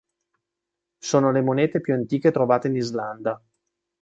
Sono 0.97 1.31
le 1.31 1.41
monete 1.41 1.79
più 1.79 1.93
antiche 1.93 2.31
trovate 2.31 2.67
in 2.67 2.75
Islanda. 2.75 3.39